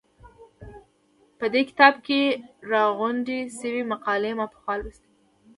[1.39, 2.21] په دې کتاب کې
[2.71, 5.13] راغونډې شوې مقالې ما پخوا لوستې وې.